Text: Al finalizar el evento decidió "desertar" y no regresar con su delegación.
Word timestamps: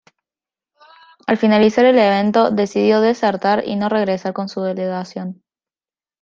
Al 1.27 1.37
finalizar 1.37 1.85
el 1.85 1.99
evento 1.99 2.49
decidió 2.49 3.01
"desertar" 3.01 3.63
y 3.67 3.75
no 3.75 3.87
regresar 3.87 4.33
con 4.33 4.49
su 4.49 4.63
delegación. 4.63 5.43